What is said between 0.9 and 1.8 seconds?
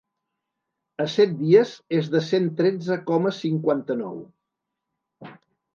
A set dies